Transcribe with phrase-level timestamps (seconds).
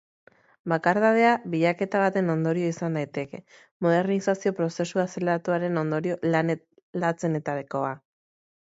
[0.71, 3.43] Bakardadea bilaketa baten ondorio izan daiteke,
[3.89, 6.21] modernizazio prozesu azeleratuaren ondorio
[7.07, 7.97] latzenetakoa.